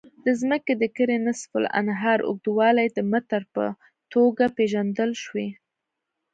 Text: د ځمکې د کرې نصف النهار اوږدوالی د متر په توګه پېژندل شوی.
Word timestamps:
د 0.25 0.27
ځمکې 0.41 0.73
د 0.81 0.83
کرې 0.95 1.17
نصف 1.27 1.51
النهار 1.77 2.19
اوږدوالی 2.27 2.87
د 2.91 2.99
متر 3.11 3.41
په 3.53 3.63
توګه 4.13 4.45
پېژندل 4.57 5.11
شوی. 5.23 5.47